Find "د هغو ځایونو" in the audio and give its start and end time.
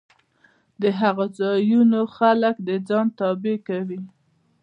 0.81-1.99